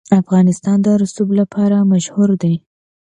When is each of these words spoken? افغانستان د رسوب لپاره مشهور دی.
افغانستان 0.21 0.77
د 0.83 0.87
رسوب 1.01 1.29
لپاره 1.39 1.87
مشهور 1.91 2.29
دی. 2.41 2.55